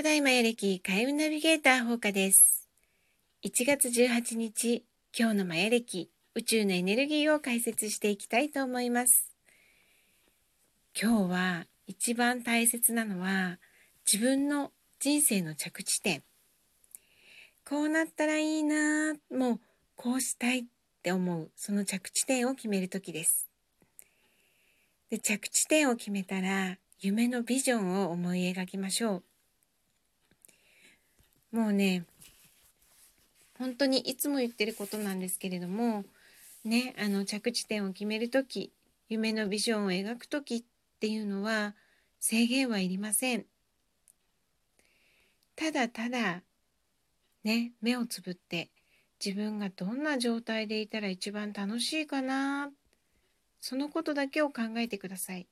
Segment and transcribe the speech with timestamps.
[0.00, 2.66] 古代マヤ歴開運ナビゲーター放課です。
[3.44, 4.82] 1月18日、
[5.14, 9.36] 今日のマヤ歴、宇宙のエネルギーを解説していきたいと思います。
[10.98, 13.58] 今日は一番大切なのは
[14.10, 16.22] 自分の人生の着地点。
[17.68, 19.60] こうなったらいいなもう
[19.96, 20.64] こうしたいっ
[21.02, 23.50] て思うその着地点を決める時です。
[25.10, 29.29] で着地点を決めたら夢のビジョンを思い描きましょう。
[31.52, 32.04] もうね
[33.58, 36.04] 本当にいつも言ってることなんですけれども
[36.64, 38.72] ねあの着地点を決める時
[39.08, 40.62] 夢のビジョンを描く時っ
[41.00, 41.74] ていうのは
[42.20, 43.44] 制限はいりません。
[45.56, 46.42] ただただ
[47.44, 48.70] ね目をつぶって
[49.24, 52.70] 自分がどんな状態でいたら一番楽しいかな
[53.60, 55.46] そのことだけを考えてください。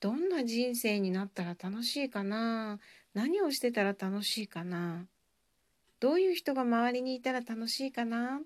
[0.00, 2.78] どんな人生になったら楽しいかな
[3.14, 5.06] 何をしてたら楽しいかな？
[6.00, 8.40] どういう人が周りにいたら楽しいかな？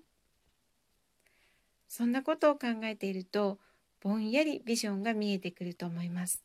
[1.87, 3.57] そんなことを考えていると
[4.01, 6.43] ぼんやりビジョンが見えてくると思います。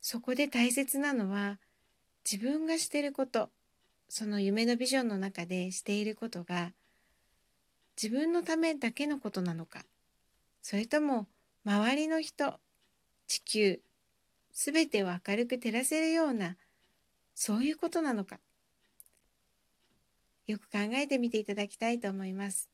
[0.00, 1.58] そこで大切なのは
[2.30, 3.50] 自分がしていること
[4.08, 6.72] その夢のビジョンの中でしていることが
[8.02, 9.82] 自分のためだけのことなのか
[10.62, 11.26] それとも
[11.64, 12.54] 周りの人
[13.26, 13.80] 地球
[14.52, 16.56] すべてを明るく照らせるような
[17.34, 18.38] そういうことなのか
[20.46, 22.68] よく考えてみていただきたいと思います。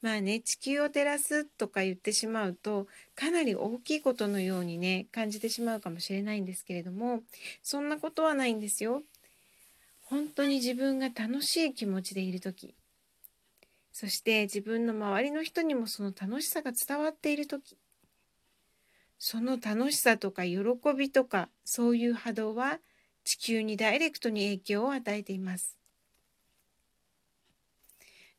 [0.00, 7.22] まあね地球を照らすとか言ってしまうとかなり大きいことのようにね感じてしまうかもしれないんですけれども
[7.62, 9.02] そんなことはないんですよ。
[10.02, 12.74] 本当に自分が楽しい気持ちでいる時
[13.92, 17.78] そして自分の周りの人にもその楽しさが伝わっている時
[19.24, 20.58] その楽しさとか喜
[20.98, 22.80] びとかそういう波動は
[23.22, 25.78] 地球にダイレクトに影響を与えています。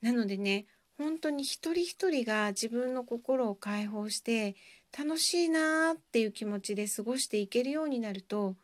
[0.01, 0.65] なのでね
[0.97, 4.57] 本当に一人一人が自分の心を解放して
[4.91, 8.57] 楽しいなーっていう気持ちで過ごしていけるようになると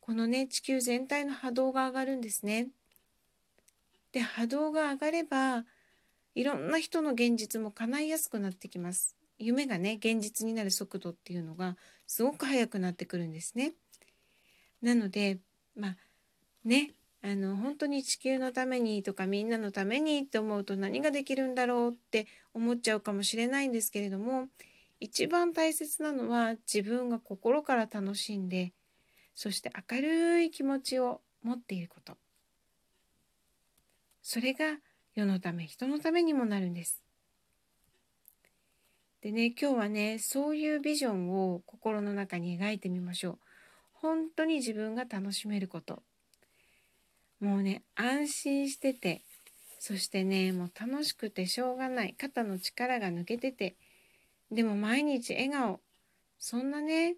[0.00, 2.66] このね地球全体の波動が上がるんですね。
[4.10, 5.64] で波動が上がれば
[6.34, 9.19] いろんな人の現実も叶いやすくなってきます。
[9.40, 13.72] 夢がね現実になる速度っていうのがすごく速くなってくるんですね。
[14.82, 15.38] なので
[15.74, 15.96] まあ
[16.64, 16.92] ね
[17.22, 24.48] あの本当に地球のためにとかみんなのためにって思うと何ができるんだろうって思っちゃうかもしれないんですけれども
[25.00, 28.72] 一番大切なのは自分が心から楽しんで
[29.34, 32.16] そして明るい気持ちを持っていること
[34.22, 34.78] それが
[35.14, 37.02] 世のため人のためにもなるんです。
[39.22, 43.38] でね今日はねそういうビジョンを心の中に描いてみましょう。
[43.92, 46.02] 本当に自分が楽しめること。
[47.38, 49.22] もうね安心してて
[49.78, 52.14] そしてねもう楽しくてしょうがない。
[52.18, 53.76] 肩の力が抜けてて
[54.50, 55.80] でも毎日笑顔。
[56.38, 57.16] そんなね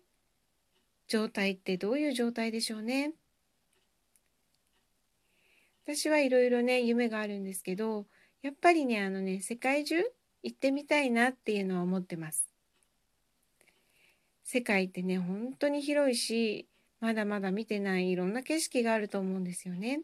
[1.07, 3.13] 状態ってどういう状態でしょうね。
[5.85, 8.07] 私はいろいろね夢があるんですけど
[8.43, 10.03] やっぱりねあのね世界中
[10.43, 12.49] 行ってみたいなっていうのは思ってます。
[14.45, 16.69] 世界ってね本当に広いし
[17.01, 20.03] まだまだ見てないいろんな景色があると思うんですよね。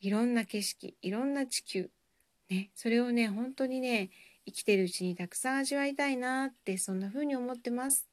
[0.00, 1.90] いろんな景色いろんな地球
[2.50, 4.10] ねそれをね本当にね
[4.46, 8.06] 生きてるうちにたくさん味わいたいなってそんな風に思ってます。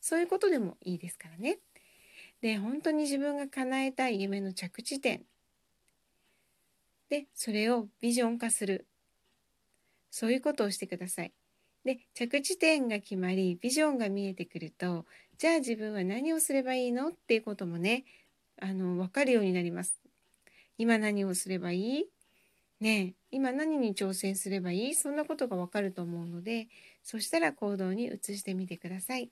[0.00, 1.58] そういうことでもいいですからね。
[2.40, 5.22] で本当に自分が叶えたい夢の着地点
[7.08, 8.86] でそれをビジョン化する
[10.12, 11.32] そういうことをしてください。
[11.84, 15.04] で着地点が決まりビジョンが見えてくると
[15.36, 18.04] じゃあ自分は何をすればいいのっていうこともね
[18.60, 20.00] あの分かるようになります。
[20.78, 22.06] 今何をすればいい？
[22.80, 24.94] ね今何に挑戦すればいい？
[24.94, 26.68] そんなことが分かると思うので
[27.02, 29.30] そしたら行動に移してみてください。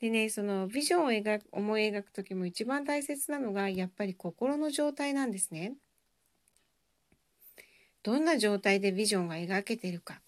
[0.00, 5.72] でねそのビジョンを描く思い描く時も一番大切なのがやっぱり心の状態なんですね。
[8.06, 10.20] どんな状態でビジョンが描けてるか。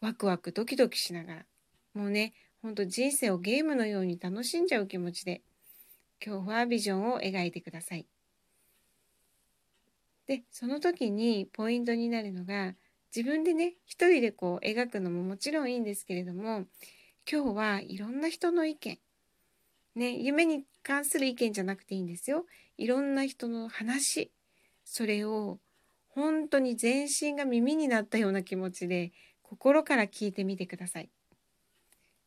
[0.00, 1.46] ワクワクドキドキしながら。
[1.94, 2.32] もうね
[2.62, 5.42] ほんと人生をゲームのように楽しんじゃう気持ちで
[6.24, 8.06] 今日はビジョンを描いてください。
[10.28, 12.76] でその時にポイントになるのが
[13.12, 16.66] 自分でね一人でこう描くのももちろんいいんですけれども
[17.28, 19.00] 今日はいろんな人の意見。
[19.96, 22.46] ね夢に関する意見じゃなくていいんですよ。
[22.78, 24.30] いろんな人の話
[24.84, 25.58] それを
[26.14, 29.12] 本当に全身が耳になったような気持ちで
[29.42, 31.10] 心から聞いてみてください。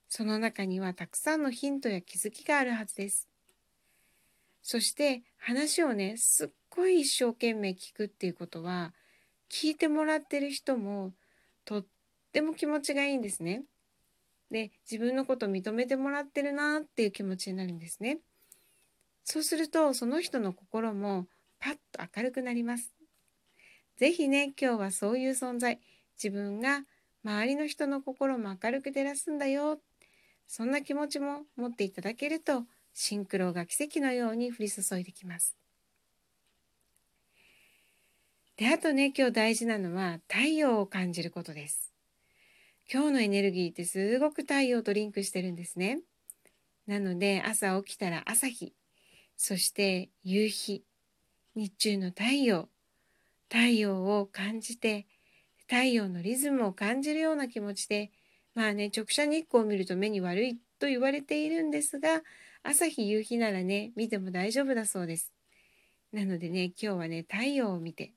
[0.10, 3.28] その中にはたくさんのヒントや気づきがあるはずです。
[4.62, 8.94] そして話をね、すっごい一生懸命聞くっていうことは、
[9.50, 11.14] 聞いてもらってる人も
[11.66, 11.86] とっ
[12.32, 13.64] ても気持ちがいいんですね。
[14.50, 18.20] で、自分のこと認めてもらってるなっていう気持ちになるんですね。
[19.24, 21.28] そうすると、その人の心も
[21.60, 22.96] パッと明るくなります。
[23.98, 25.80] 是非ね、今日はそういう存在、
[26.22, 26.86] 自分が
[27.24, 29.80] 周りの人の心も明るく照らすんだよ。
[30.48, 32.64] そんな気持ちも持っていただけると、
[32.94, 35.56] シンクロが奇跡のように降り注いできます。
[38.58, 41.94] で、あとね、今日大事なのは太陽を感じることです。
[42.92, 46.02] 今日のエネルギーってすごく太陽とリンクしてるんですね。
[46.86, 48.74] なので朝起きたら朝日、
[49.38, 50.84] そして夕日、
[51.56, 52.70] 日中の太陽、
[53.50, 55.08] 太陽を感じて、
[55.68, 58.12] 太陽のリズムを感じるような気持ちで、
[58.54, 62.22] まあね、直射日光を見ると目に悪いと言われているんですが、
[62.64, 65.32] 朝日夕日ならね、見ても大丈夫だそうです。
[66.12, 68.14] なのでね、今日はね、太陽を見て、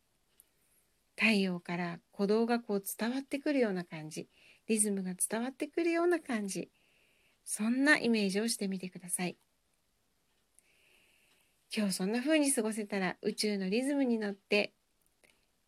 [1.17, 4.29] 太陽から鼓動がこう伝わってくるような感じ。
[4.69, 6.71] リズムが伝わってくるような感じ
[7.45, 9.37] そんなイメージをしてみてください
[11.75, 14.73] 今日そんな風に過ごせたら宇宙のリズムに乗って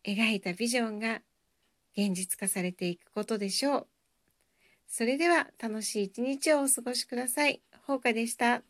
[0.03, 1.21] 描いたビジョンが
[1.97, 3.87] 現実化されていくことでしょう
[4.87, 7.63] それでは楽しい一日をお過ごしください。
[7.87, 8.63] ほうかでした。